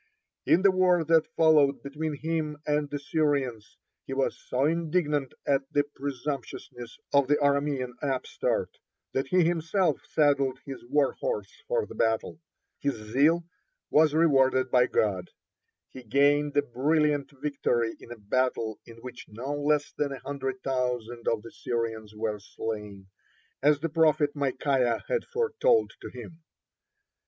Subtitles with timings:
[0.47, 3.77] (34) In the war that followed between himself and the Syrians,
[4.07, 8.79] he was so indignant at the presumptuousness of the Aramean upstart
[9.13, 12.39] that he himself saddled his warhorse for the battle.
[12.79, 13.43] His zeal
[13.91, 15.29] was rewarded by God;
[15.91, 20.63] he gained a brilliant victory in a battle in which no less than a hundred
[20.63, 23.05] thousand of the Syrians were slain,
[23.61, 26.41] as the prophet Micaiah had foretold to him.